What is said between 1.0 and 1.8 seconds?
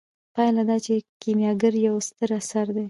کیمیاګر